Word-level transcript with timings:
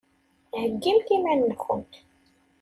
Heggimt 0.61 1.07
iman-nkent. 1.15 1.93